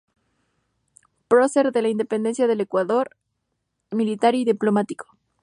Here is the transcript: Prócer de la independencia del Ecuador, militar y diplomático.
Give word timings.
Prócer 1.27 1.71
de 1.71 1.83
la 1.83 1.89
independencia 1.89 2.47
del 2.47 2.61
Ecuador, 2.61 3.15
militar 3.91 4.33
y 4.33 4.45
diplomático. 4.45 5.15